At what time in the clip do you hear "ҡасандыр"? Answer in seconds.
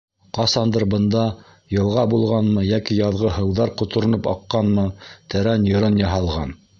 0.35-0.83